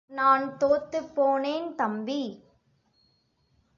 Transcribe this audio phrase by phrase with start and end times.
[0.09, 2.23] நான் தோத்துப்போனேன் தம்பி.